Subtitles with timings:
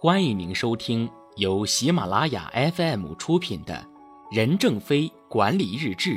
[0.00, 3.74] 欢迎您收听由喜马拉雅 FM 出品的
[4.30, 6.10] 《任正非管理日志》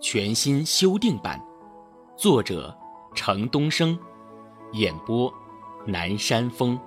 [0.00, 1.44] 全新修订版，
[2.16, 2.72] 作者
[3.16, 3.98] 程东升，
[4.74, 5.34] 演播
[5.84, 6.78] 南山风。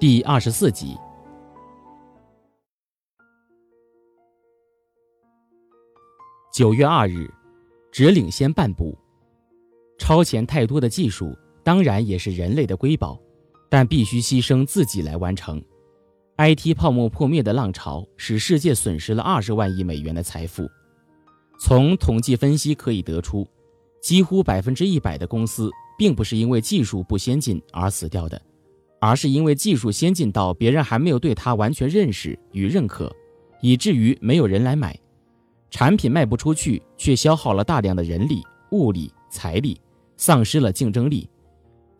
[0.00, 0.96] 第二十四集。
[6.52, 7.32] 九月二日，
[7.92, 8.98] 只领先半步，
[10.00, 11.32] 超前太多的技术。
[11.62, 13.20] 当然也是人类的瑰宝，
[13.70, 15.62] 但必须牺牲自己来完成。
[16.36, 20.68] IT 泡沫破灭的浪潮使世界损失了二十万亿美元的财富。
[21.58, 23.46] 从统计分析可以得出，
[24.02, 28.40] 几乎百分之一百的公司并不是因为技术不先进而死掉的，
[28.98, 33.14] 而是因为技术先进到别人还没有对它完全认识与认可，
[33.60, 34.98] 以至于没有人来买，
[35.70, 39.78] 产品卖不出去，却消耗了大量的人力、物力、财力，
[40.16, 41.28] 丧失了竞争力。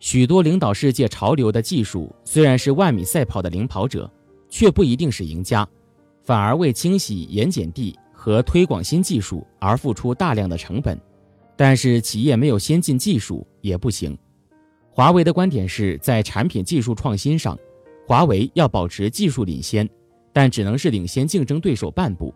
[0.00, 4.10] 许多领导世界潮流的技术虽然是万米赛跑的领跑者，
[4.48, 5.68] 却不一定是赢家，
[6.22, 10.98] 反而为清洗盐碱地和推广新技术而付出大量的成本。
[11.54, 14.16] 但是企业没有先进技术也不行。
[14.90, 17.56] 华为的观点是在产品技术创新上，
[18.06, 19.86] 华为要保持技术领先，
[20.32, 22.34] 但只能是领先竞争对手半步，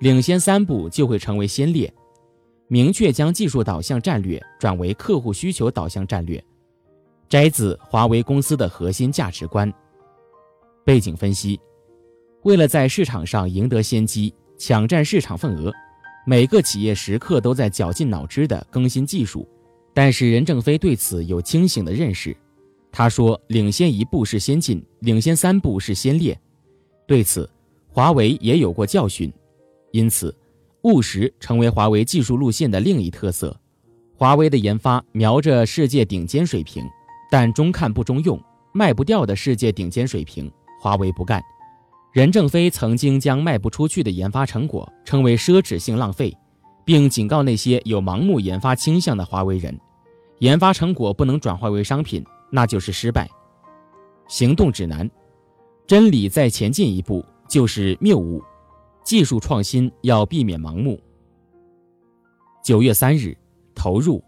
[0.00, 1.90] 领先三步就会成为先烈。
[2.68, 6.42] 明确将技术导向战略转为客户需求导向战略。
[7.28, 9.72] 摘自华为公司的核心价值观。
[10.84, 11.60] 背景分析：
[12.42, 15.72] 为了在市场上赢得先机、抢占市场份额，
[16.26, 19.46] 每个企业时刻都在绞尽脑汁地更新技术。
[19.92, 22.36] 但是任正非对此有清醒的认识。
[22.92, 26.38] 他说：“领先一步是先进，领先三步是先烈。”
[27.06, 27.48] 对此，
[27.88, 29.32] 华为也有过教训。
[29.90, 30.34] 因此，
[30.82, 33.54] 务实成为华为技术路线的另一特色。
[34.14, 36.84] 华为的研发瞄着世界顶尖水平。
[37.30, 38.40] 但中看不中用，
[38.72, 41.42] 卖不掉的世界顶尖水平，华为不干。
[42.12, 46.34] 任正非曾经将卖不出去的研发成果称为奢侈性浪费，
[46.84, 49.78] 并警告那些有盲目研发倾向的华为人：
[50.38, 53.28] 研发成果不能转化为商品，那就是失败。
[54.26, 55.08] 行动指南：
[55.86, 58.42] 真理再前进一步就是谬误，
[59.04, 60.98] 技术创新要避免盲目。
[62.64, 63.36] 九月三日，
[63.74, 64.24] 投入，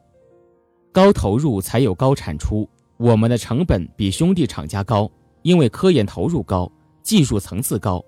[0.92, 2.69] 高投入才有高产出。
[3.00, 6.70] 我们的成本比兄弟厂家高，因为科研投入高，
[7.02, 8.04] 技术层次高，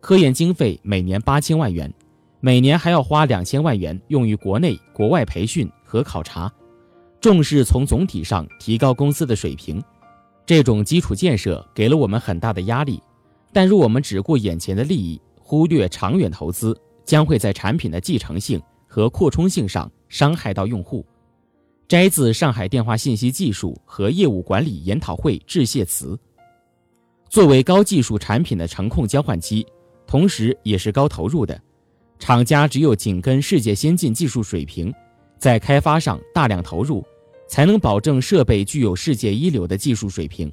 [0.00, 1.88] 科研经费每年八千万元，
[2.40, 6.52] 每年还要花两千万元用于国内、国外培训和考察，
[7.20, 9.80] 重视从总体上提高公司的水平。
[10.44, 13.00] 这种基础建设给了我们很大的压力，
[13.52, 21.06] 但若我们只顾眼前的利益，忽略长远投资，将会在产品的继承性和扩充性上伤害到用户。
[21.88, 26.18] 摘自上海电话信息技术和业务管理研讨会致谢词。
[27.28, 29.66] 作为高技术产品的程控交换机，
[30.06, 31.60] 同时也是高投入的，
[32.18, 34.92] 厂家只有紧跟世界先进技术水平，
[35.38, 37.04] 在开发上大量投入，
[37.46, 40.48] 才能保证设备具有世界一流的技术水平；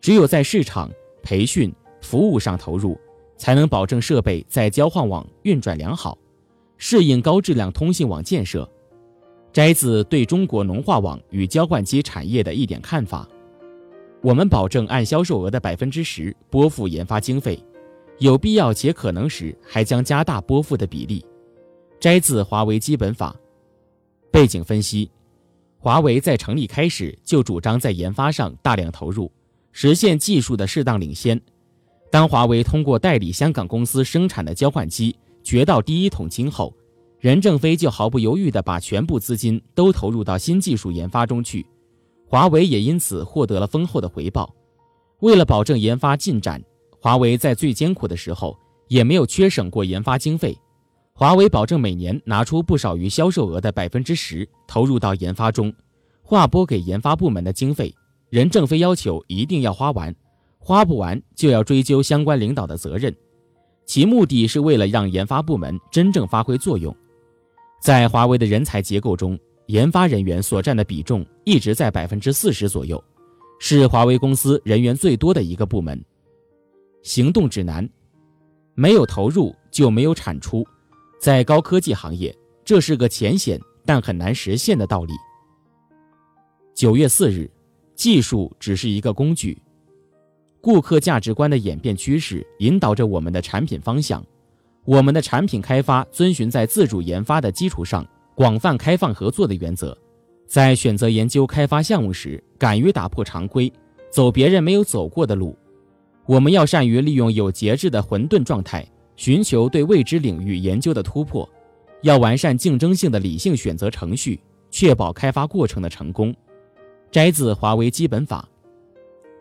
[0.00, 0.90] 只有在市场、
[1.22, 2.98] 培训、服务上投入，
[3.36, 6.16] 才能保证设备在交换网运转良好，
[6.76, 8.70] 适应高质量通信网建设。
[9.52, 13.28] 摘自对中国农化网与交换机产业的一点看法：
[14.20, 17.58] 我们保证按销售额的百分之十拨付研发经费，
[18.18, 21.24] 有必要且可能时还将加大拨付的比例。
[21.98, 23.34] 摘自华为基本法。
[24.30, 25.10] 背景分析：
[25.78, 29.32] 华为在成立开始就主张在研发上大量投入，
[29.72, 31.40] 实现技术的适当领先。
[32.10, 36.72] 当华为通过代理香港公司生产的交换机掘到第一桶金后，
[37.20, 41.66] 任正非就毫不犹豫地把全部资金都投入到新技术研发中去，
[42.26, 44.54] 华为也因此获得了丰厚的回报。
[45.20, 46.62] 为了保证研发进展，
[47.00, 48.56] 华为在最艰苦的时候
[48.86, 50.56] 也没有缺省过研发经费。
[51.12, 55.74] 华为保证每年拿出不少于销售额的百分之十投入到研发中，
[56.22, 57.92] 划拨给研发部门的经费，
[58.30, 60.14] 任正非要求一定要花完，
[60.60, 63.12] 花不完就要追究相关领导的责任。
[63.84, 66.94] 其目的是为了让研发部门真正发挥作用。
[67.80, 73.02] 在华为的人才结构中，研发人员所占的比重一直在百分之四十左右，
[73.58, 76.02] 是华为公司人员最多的一个部门。
[77.02, 77.88] 行动指南：
[78.74, 80.66] 没有投入就没有产出，
[81.20, 85.14] 在高科技行业，这是个浅显但很难实现的道理。
[86.74, 87.50] 九月四日，
[87.94, 89.56] 技术只是一个工具，
[90.60, 94.24] 顾客价值观的演变趋势引导着我们的产品方向。
[94.88, 99.94] 我们的产品开发遵循在自主研发的基础上广泛开放合作的原则，
[100.46, 103.70] 在选择研究开发项目时，敢于打破常规，
[104.10, 105.54] 走别人没有走过的路。
[106.24, 108.82] 我们要善于利用有节制的混沌状态，
[109.14, 111.46] 寻求对未知领域研究的突破。
[112.00, 116.34] 要完善竞争性的理性选择程序，确保开发过程的成功。
[117.10, 118.48] 摘自华为基本法。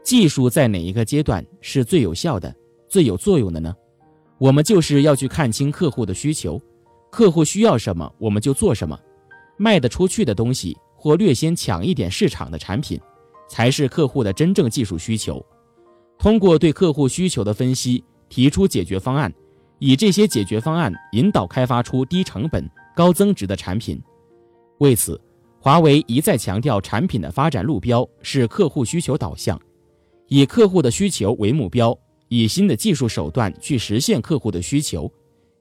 [0.03, 2.53] 技术在哪一个阶段是最有效的、
[2.89, 3.73] 最有作用的呢？
[4.38, 6.62] 我们就是要去看清客户的需求，
[7.10, 8.98] 客户需要什么，我们就做什么。
[9.57, 13.00] 卖得出去的东西或略先抢一点市场的产品，
[13.50, 15.44] 才是客户的真正技术需求。
[16.19, 19.34] 通过对客户需求的分析，提出解决方案，
[19.80, 24.00] 以这些解决方案引导开发出低成本、高增值的产品。
[24.78, 25.19] 为此，
[25.60, 29.60] 华为一再强调，产品的发展路标是客户需求导向，
[30.28, 35.12] 以客户的需求为目标，以新的技术手段去实现客户的需求。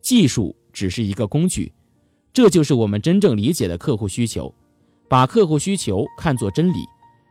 [0.01, 1.73] 技术只是一个工具。
[2.33, 4.55] 这就是我们真正理解的客户需求，
[5.09, 6.85] 把客户需求看作真理，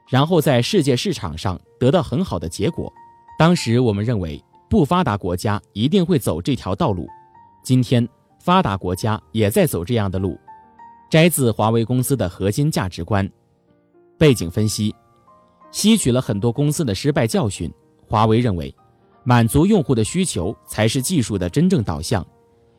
[0.10, 2.92] 然后在世界市场上得到很好的结果。
[3.38, 7.08] 当时我们认为不发达国家一定会走这条道路，
[7.64, 8.08] 今天
[8.40, 10.40] 发达国家也在走这样的路。
[11.08, 13.30] 摘自华为公司的核心价值观。
[14.18, 14.94] 背景分析：
[15.72, 17.72] 吸取了很多公司的失败教训，
[18.08, 18.74] 华为认为，
[19.26, 22.26] 满足用户的需求才是技术的真正导向。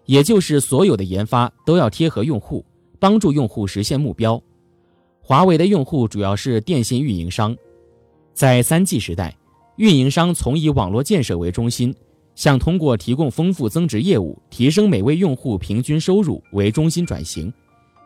[0.06, 2.64] 也就是所有的研发都要贴合用户，
[3.00, 4.40] 帮助用户实现目标。
[5.20, 7.56] 华为的用户主要是电信运营商，
[8.32, 9.37] 在三 G 时代，
[9.76, 11.93] 运营商从以网络建设为中心，
[12.37, 17.52] 向通过提供丰富增值业务、提升每位用户平均收入为中心转型，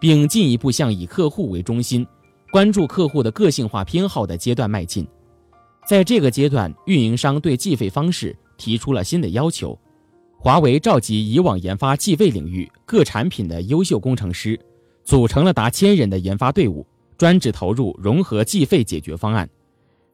[0.00, 2.06] 并进一步向以客户为中心、
[2.50, 5.06] 关注客户的个性化偏好的阶段迈进。
[5.90, 9.76] 在这个阶段，运营商对计费方式提出了新的要求。
[10.38, 14.56] 华为召集以往研发计费领域各产品的优秀工程师，
[15.02, 16.86] 组成了达千人的研发队伍，
[17.18, 19.50] 专职投入融合计费解决方案。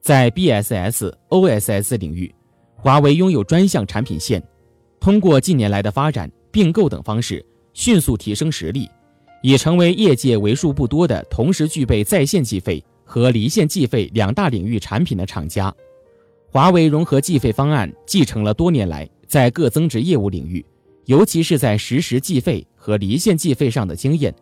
[0.01, 2.35] 在 BSS、OSS 领域，
[2.77, 4.43] 华为拥有专项产品线，
[4.99, 7.45] 通过近年来的发展、并购等方式，
[7.75, 8.89] 迅速提升实力，
[9.43, 15.75] 已成为业界为数不多的同时具备在线计费和离线计费两大领域产品的厂家。
[16.51, 19.09] 华为融合计费方案继承了多年来。
[19.29, 20.65] 在各增值业务领域，
[21.07, 24.33] 尤其是在实时计费和离线计费上的经验，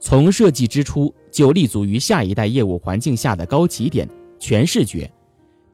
[0.00, 4.08] 从设计之初就立足于下一代业务环境下的高起点、
[4.38, 5.12] 全视觉，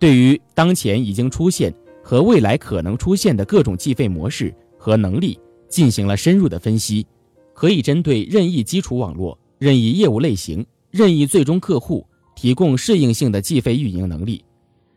[0.01, 1.73] 对于当前已经出现
[2.03, 5.39] 和未来可能出现的各种计费模式和能力
[5.69, 7.07] 进行了深入的分析，
[7.55, 12.05] 可以针对任意基础网络、任意业务类型、任意最终客户
[12.41, 14.43] 提供适应性的计费运营能力，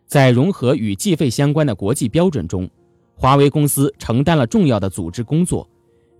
[0.07, 2.69] 在融合与计费相关的国际标准中。
[3.15, 5.69] 华为公司承担了重要的组织工作，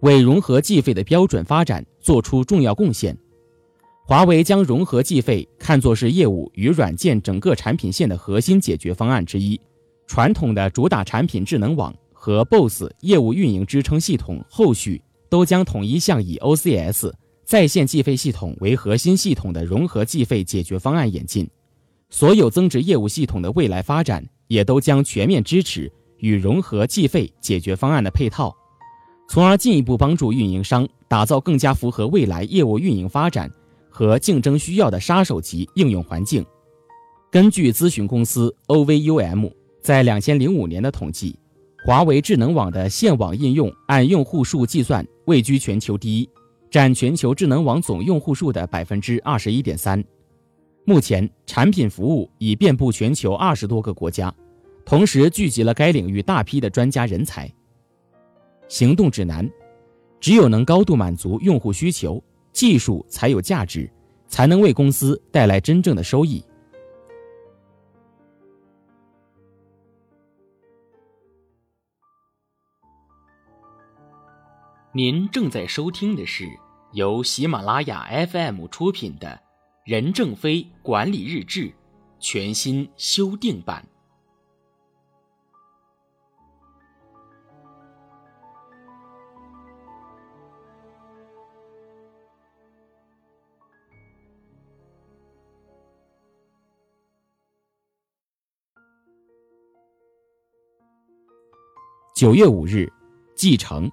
[0.02, 3.18] 为融合计费的标准发展做出重要贡献。
[4.06, 9.58] 华为将融合计费看作是业务与软件整个产品线的核心解决方案之一。
[10.06, 21.50] 传统的主打产品智能网和 BOSS 业务运营支撑系统，后续都将统一向以 OCS 在线计费系统为核心系统的融合计费解决方案演进。
[22.10, 25.92] 所有增值业务系统的未来发展，也都将全面支持。
[26.20, 28.56] 与融合计费解决方案的配套，
[29.28, 33.52] 从而进一步帮助运营商打造更加符合未来业务运营发展
[33.90, 36.46] 和竞争需要的杀手级应用环境。
[37.30, 41.38] 根据咨询公司 OVUM 在两千零五年的统计，
[41.86, 46.30] 华为智能网的线网应用按用户数计算位居全球第一，
[46.74, 50.04] 占全球智能网总用户数的百分之二十一点三。
[50.86, 54.34] 目前，产品服务已遍布全球二十多个国家。
[54.84, 57.48] 同时聚集了该领域大批的专家人才。
[58.68, 59.48] 行动指南：
[60.20, 62.20] 只有能高度满足用户需求，
[62.52, 63.88] 技术才有价值，
[64.28, 66.44] 才能为公司带来真正的收益。
[74.96, 76.48] 您正在收听的是
[76.92, 79.28] 由喜马拉雅 FM 出品的
[79.86, 81.62] 《任正非管理日志》
[82.20, 83.84] 全新修订版。
[102.14, 102.94] 九月五日，
[103.36, 103.92] 继承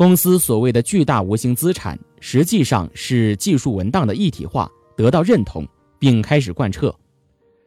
[0.00, 4.66] 公司所谓的巨大无形资产，实际上是技术文档的一体化
[4.96, 6.90] 得到认同，并开始贯彻。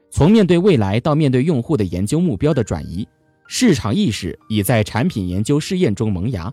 [0.09, 3.07] 从面对未来到面对用户的研究目标的转移，
[3.45, 6.51] 市场意识已在产品研究试验中萌芽。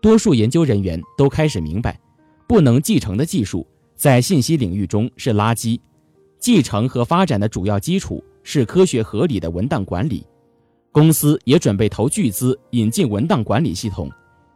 [0.00, 2.00] 多数研究人员都开始明白，
[2.48, 5.78] 不能继承的技术在信息领域中是垃圾，
[6.38, 10.26] 继承和发展的主要基础是科学合理的文档管理，
[10.90, 14.10] 公司也准备投巨资引进文档管理系统，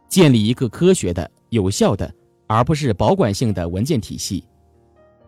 [0.09, 2.13] 建立一个科学的、有效的，
[2.47, 4.43] 而不是保管性的文件体系。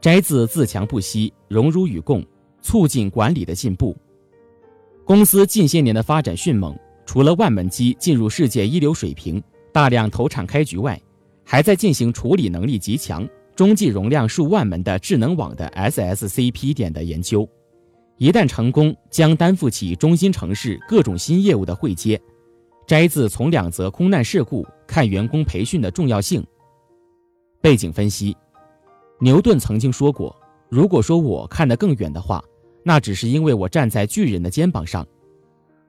[0.01, 2.25] 摘自自强不息，荣辱与共，
[2.62, 3.95] 促进管理的进步。
[5.03, 9.41] 公司近些年的发展迅猛，除了万门机进入世界一流水平，
[9.74, 11.01] 大量投产开局外，
[11.43, 17.48] 还在进行处理能力极强、中继容量数万门的智能网的 SSCP 点的研究。
[18.17, 22.21] 一旦成功，将担负起中心城市各种新业务的汇接。
[22.89, 26.43] 摘自从两则空难事故看员工培训的重要性。
[27.62, 28.36] 背景分析。
[29.19, 30.36] 牛顿曾经说过
[30.69, 32.43] ：“如果说我看得更远的话，
[32.81, 35.08] 那只是因为我站在巨人的肩膀上。”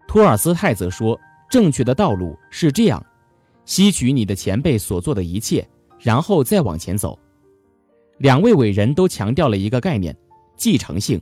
[0.07, 3.03] 托尔斯泰则说：“正确的道路是这样，
[3.65, 5.67] 吸取你的前辈所做的一切，
[5.99, 7.19] 然后再往前走。”
[8.21, 10.15] 两位伟人都强调了一个概念：
[10.55, 11.19] 继承性。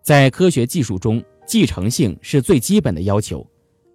[0.00, 3.46] 在科学技术中，继承性是最基本的要求。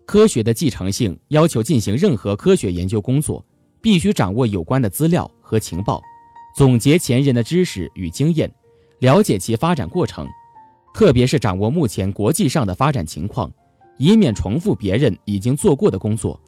[0.10, 3.46] 科学的继承性要求进行任何科学研究工作，
[3.80, 6.02] 必须掌握有关的资料和情报。
[6.56, 8.52] 总结前人的知识与经验，
[9.02, 10.28] 了解其发展过程，
[10.96, 13.52] 特别是掌握目前国际上的发展情况，
[14.00, 16.42] 以免重复别人已经做过的工作。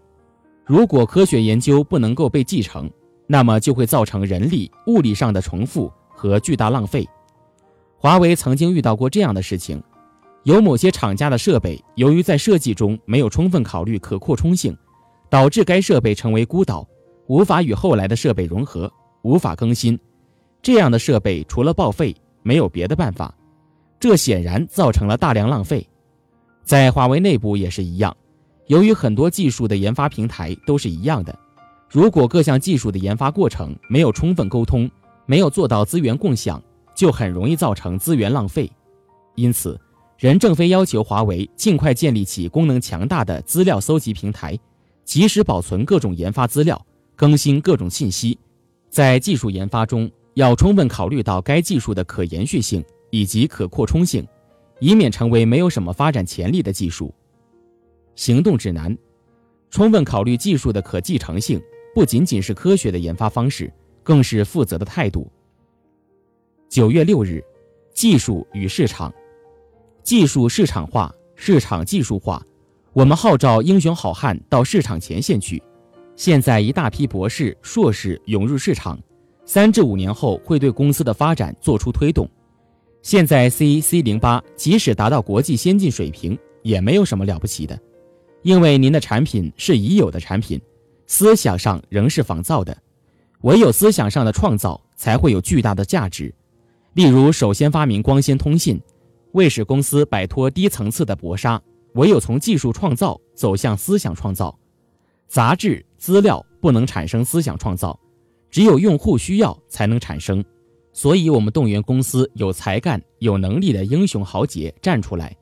[0.65, 2.89] 如果科学研究不能够被继承，
[3.27, 7.07] 那么就会造成人力、物力上的重复和巨大浪费。
[7.99, 9.79] 华为曾经遇到过这样的事情：
[10.43, 14.75] 有某些厂家的设备，由于在设计中没有充分考虑可扩充性，
[15.29, 16.87] 导致该设备成为孤岛，
[17.27, 18.91] 无法与后来的设备融合。
[19.23, 19.99] 无法更新，
[20.63, 23.31] 这样的设备除了报废没有别的办法，
[23.99, 25.87] 这显然造成了大量浪费。
[26.63, 28.17] 在华为内部也是一样，
[28.65, 31.37] 由于很多技术的研发平台都是一样的，
[31.87, 34.89] 如果各项技术的研发过程没有充分沟通，
[35.27, 36.59] 没有做到资源共享，
[36.95, 38.67] 就很容易造成资源浪费。
[39.35, 39.79] 因此，
[40.21, 44.55] 任正非要求华为尽快建立起功能强大的资料搜集平台，
[45.03, 46.79] 及时保存各种研发资料，
[47.15, 48.37] 更新各种信息。
[48.87, 54.23] 在技术研发中，要充分考虑到该技术的可延续性以及可扩充性，
[54.79, 57.11] 以免成为没有什么发展潜力的技术。
[58.13, 58.95] 行动指南：
[59.71, 61.59] 充分考虑技术的可继承性，
[61.95, 63.73] 不仅仅是科学的研发方式，
[64.03, 65.27] 更是负责的态度。
[66.69, 67.43] 九月六日，
[67.91, 69.11] 技术与市场，
[70.03, 72.41] 技术市场化，市场技术化，
[72.93, 75.61] 我们号召英雄好汉到市场前线去。
[76.15, 78.99] 现在一大批博士、硕士涌入市场，
[79.45, 82.29] 三至五年后会对公司的发展做出推动。
[83.01, 87.79] 现在 C C 零八即使达到国际先进水平，也没有什么了不起的，
[88.41, 90.59] 因为您的产品是已有的产品，
[91.07, 92.75] 思想上仍是仿造的。
[93.41, 96.31] 唯有思想上的创造，才会有巨大的价值。
[96.93, 98.79] 例如，首先发明光纤通信，
[99.33, 101.61] 为使公司摆脱低层次的搏杀，
[101.93, 104.57] 唯有从技术创造走向思想创造。
[105.27, 107.97] 杂志资料不能产生思想创造，
[108.49, 110.43] 只有用户需要才能产生。
[110.93, 115.33] 所以，我们动员公司有才干、有能力的英雄豪杰站出来，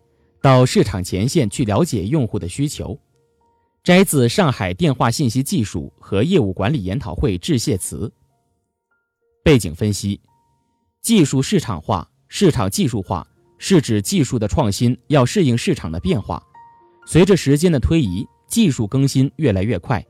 [0.44, 2.96] 到市场前线去了解用户的需求。
[3.84, 8.12] 摘自上海电话信息技术和业务管理研讨会致谢词。
[9.44, 10.22] 背景分析：
[11.02, 13.26] 技术市场化、市场技术化
[13.60, 16.42] 是指技术的创新要适应市场的变化，
[17.06, 18.28] 随着时间的推移。
[18.48, 20.04] 技术更新越来越快，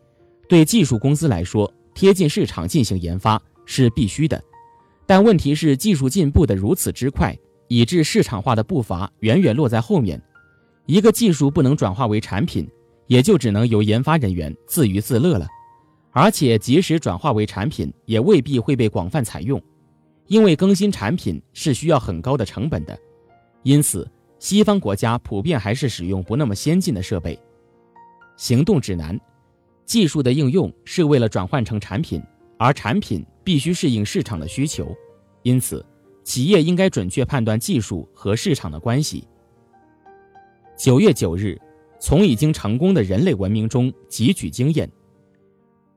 [0.48, 4.42] 对技术公司来说，贴近市场进行研发是必须的。
[5.06, 7.38] 但问题是，技术进步的如此之快，
[7.68, 10.22] 以致市场化的步伐远远落在后面。
[10.86, 12.66] 一个技术不能转化为产品，
[13.08, 15.46] 也就只能由研发人员自娱自乐了。
[16.12, 19.62] 而且，即使转化为产品，也未必会被广泛采用，
[20.28, 22.98] 因为更新产品是需要很高的成本的。
[23.64, 27.38] 因此，西方国家普遍还是使用不那么先进的设备。
[28.38, 29.20] 行动指南：
[29.86, 32.22] 技术的应用是为了转换成产品，
[32.58, 34.96] 而产品必须适应市场的需求。
[35.44, 35.86] 因此，
[36.24, 39.28] 企业应该准确判断技术和市场的关系。
[40.78, 41.60] 九月九日，
[42.00, 44.90] 从已经成功的人类文明中汲取经验。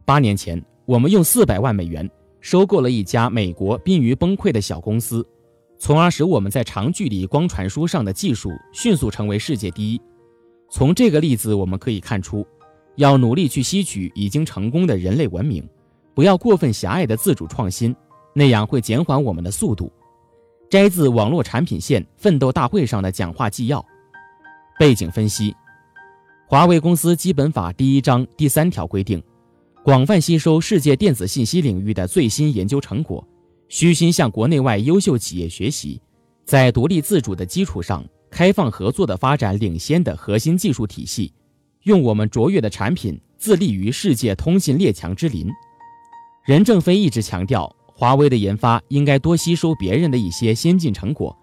[0.04, 5.24] 八年前，我们用四百万美元收购了一家美国濒于崩溃的小公司，
[5.84, 10.00] 从而使我们在长距离光传输上的技术迅速成为世界第一。
[10.70, 12.46] 从这个例子我们可以看出，
[12.94, 15.68] 要努力去吸取已经成功的人类文明，
[16.14, 17.92] 不要过分狭隘的自主创新，
[18.32, 19.92] 那样会减缓我们的速度。
[20.70, 23.84] 摘自网络产品线奋斗大会上的讲话纪要。
[24.78, 25.52] 背景分析：
[26.46, 29.20] 华为公司基本法第一章第三条规定，
[29.82, 33.26] 广泛吸收世界电子信息领域的最新研究成果，
[33.72, 35.98] 虚心向国内外优秀企业学习，
[36.44, 38.04] 在独立自主的基础上。
[38.30, 41.32] 开放合作的发展领先的核心技术体系，
[41.84, 45.48] 用我们卓越的产品自立于世界通信列强之林。
[46.44, 51.34] 任正非一直强调，华为的研发应该多吸收别人的一些先进成果。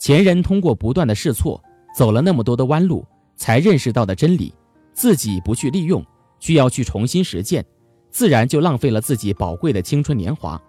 [0.00, 1.62] 前人通过不断的试错，
[1.96, 3.06] 走了那么多的弯路，
[3.36, 4.52] 才认识到的真理，
[4.92, 6.04] 自己不去利用，
[6.40, 7.64] 需要去重新实践，
[8.10, 10.60] 自然就浪费了自己宝贵的青春年华。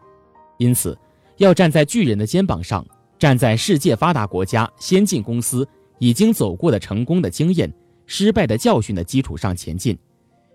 [0.59, 0.95] 因此，
[1.37, 2.85] 要站在巨人的肩膀上，
[3.17, 7.73] 站在世界发达国家、先进公司已经走过的成功的经验、
[8.05, 9.97] 失败的教训的基础上前进，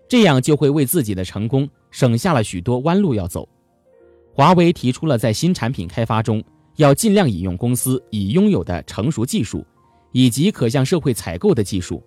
[0.09, 3.49] 这样就会为自己的成功省下了许多弯路要走。
[4.33, 6.41] 华为提出了在新产品开发中。
[6.77, 9.65] 要尽量引用公司已拥有的成熟技术，
[10.11, 12.03] 以及可向社会采购的技术。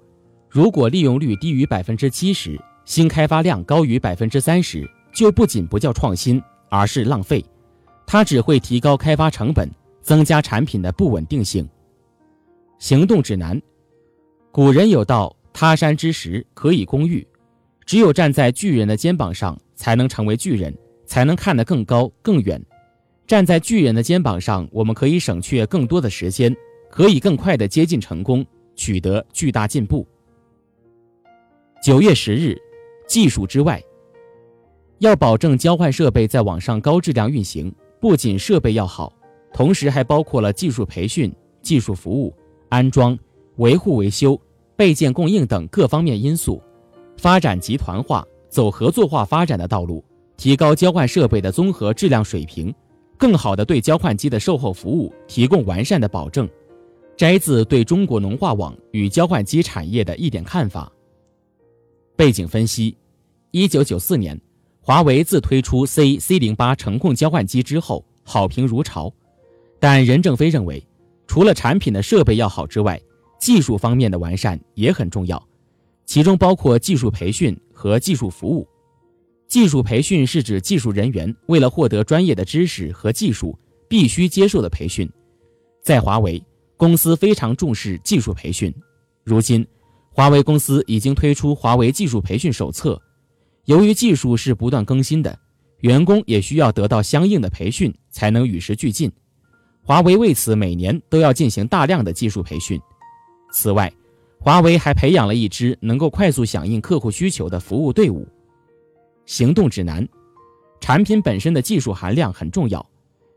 [0.49, 7.41] 如果利用率低于百分之七十，新开发量高于百分之三十，就不仅不叫创新，而是浪费。
[8.07, 9.69] 它只会提高开发成本，
[10.01, 11.67] 增加产品的不稳定性。
[12.79, 13.61] 行动指南：
[14.49, 17.27] 古人有道，他山之石，可以攻玉。
[17.85, 20.73] 只有站在巨人的肩膀上，才能成为巨人，
[21.05, 22.61] 才能看得更高更远。
[23.27, 26.55] 站在巨人的肩膀上，我们可以省却更多的时间，
[26.89, 30.07] 可以更快地接近成功，取得巨大进步。
[31.83, 32.57] 九月十日，
[33.05, 33.83] 技术之外，
[34.99, 39.11] 要保证交换设备在网上高质量运行，不仅设备要好，
[39.53, 42.33] 同时还包括了技术培训、技术服务、
[42.69, 43.17] 安装、
[43.57, 44.39] 维护维修、
[44.75, 46.61] 备件供应等各方面因素。
[47.17, 50.03] 发展集团化、走合作化发展的道路，
[50.37, 52.73] 提高交换设备的综合质量水平。
[53.17, 56.47] 更好的对交换机的售后服务提供完善的保证。
[57.15, 60.91] 摘自对中国农化网与交换机产业的一点看法。
[62.15, 62.95] 背景分析：
[63.49, 64.39] 一九九四年，
[64.87, 69.13] 华为自推出 C C 零八程控交换机之后，好评如潮。
[69.81, 70.81] 但任正非认为，
[71.27, 72.97] 除了产品的设备要好之外，
[73.37, 75.45] 技术方面的完善也很重要，
[76.05, 78.65] 其中包括技术培训和技术服务。
[79.45, 85.05] 技术培训是指技术人员为了获得专业的知识和技术，必须接受的培训。
[85.83, 86.41] 在华为
[86.77, 88.73] 公司非常重视技术培训。
[89.25, 89.67] 如今，
[90.13, 92.97] 华为公司已经推出华为技术培训手册。
[93.67, 95.37] 由于技术是不断更新的，
[95.81, 99.11] 员工也需要得到相应的培训，才能与时俱进。
[99.83, 102.79] 华为为此每年都要进行大量的技术培训。
[103.51, 103.91] 此外，
[104.39, 108.25] 华为还培养了一支能够快速响应客户需求的服务队伍。
[109.25, 110.07] 行动指南，
[110.79, 112.89] 产品本身的技术含量很重要，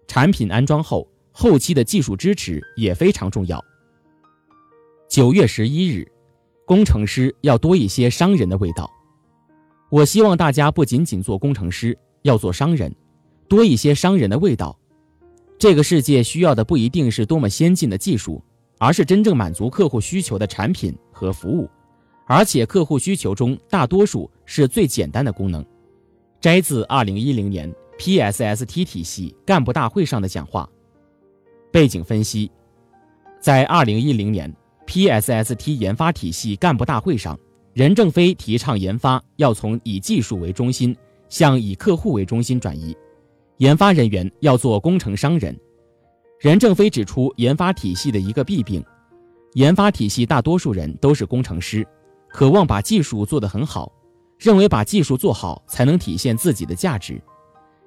[0.06, 3.60] 产品安装后后期的技术支持也非常重要。
[5.08, 6.08] 九月十一日，
[6.64, 8.88] 工程师要多一些商人的味道。
[9.90, 12.94] 我希望大家不仅仅做工程师，要做商人，
[13.48, 14.78] 多一些商人的味道。
[15.58, 18.40] 这个世界需要的不一定是多么先进的技术，
[18.78, 21.68] 而是真正满足客户需求的产品和服务，
[22.24, 25.64] 而且客户需求中大多数是最简单的功能。
[26.40, 30.70] 摘自二零一零年 PSST 体系干部大会上的讲话。
[31.72, 32.48] 背景分析：
[33.40, 34.54] 在二零一零年
[34.86, 37.38] PSST 研发体系干部大会上，
[37.72, 40.96] 任正非提倡研发要从以技术为中心
[41.28, 42.96] 向以客户为中心转移，
[43.58, 45.56] 研发人员要做工程商人。
[46.40, 48.84] 任正非指出，研发体系的一个弊病：
[49.54, 51.86] 研发体系大多数人都是工程师，
[52.28, 53.92] 渴望把技术做得很好。
[54.38, 57.20] 认为把技术做好才能体现自己的价值。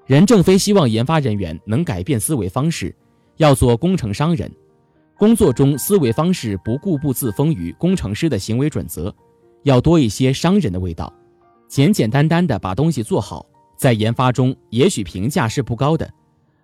[0.05, 2.95] 任正非希望研发人员能改变思维方式，
[3.37, 4.51] 要做工程商人。
[5.17, 9.11] 工作中思维方式不固步自封于工程师的行为准则，
[9.63, 11.11] 要多一些商人的味道。
[11.67, 13.45] 简简单单的把东西做好，
[13.75, 16.09] 在研发中也许评价是不高的，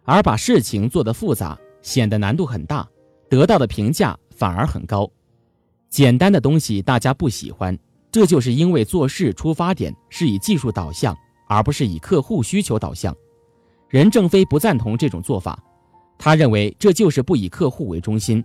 [0.04, 2.88] 而把事情做得复杂，显得难度很大，
[3.28, 5.10] 得到的评价反而很高。
[5.90, 7.78] 简单的东西大家不喜欢。
[8.12, 11.16] 这就是因为做事出发点是以技术导向，
[11.48, 13.16] 而不是以客户需求导向。
[13.88, 15.62] 任正非不赞同这种做法，
[16.18, 18.44] 他认为这就是不以客户为中心。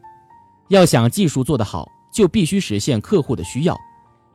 [0.68, 3.74] 要想技术做得好，就必须实现客户的需要，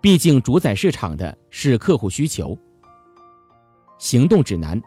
[0.02, 2.58] 毕竟主宰市场的是客户需求。
[3.98, 4.82] 行动指南：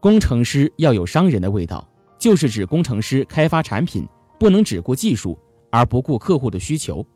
[0.00, 4.04] 工程师要有商人的味道，就是指工程师开发产品
[4.38, 5.38] 不能只顾技术
[5.70, 7.06] 而不顾客户的需求。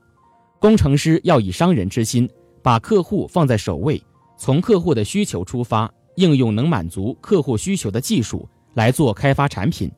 [0.60, 2.28] 工程师要以商人之心，
[2.62, 4.00] 把客户放在首位，
[4.36, 9.90] 从客户的需求出发，应用能满足客户需求的技术来做开发产品，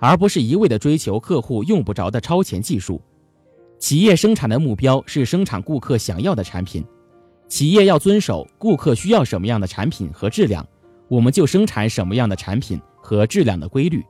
[0.00, 3.00] 而不是一味的追求客户用不着的超前技术。
[3.84, 6.82] 企业生产的目标是生产顾客想要的产品，
[7.48, 10.66] 企业要遵守顾客需要什么样的产品和质量，
[11.06, 14.02] 我们就生产什么样的产品和质量的规律。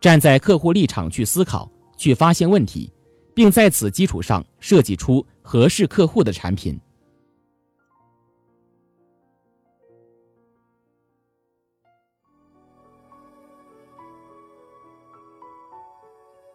[0.00, 2.90] 站在客户立场去思考，去发现问题。
[3.34, 6.80] 并在此基础上设计出合适客户的产品。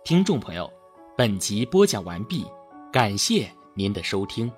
[0.03, 0.71] 听众朋友，
[1.17, 2.45] 本集播讲完毕，
[2.93, 4.51] 感谢您的收听。